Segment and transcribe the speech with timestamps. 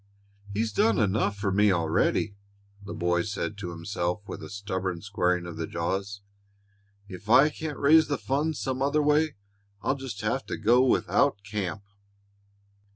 [0.51, 2.35] "He's done enough for me already,"
[2.81, 6.21] the boy said to himself with a stubborn squaring of the jaws.
[7.07, 9.35] "If I can't raise the funds some other way,
[9.83, 11.83] I'll just have to go without camp."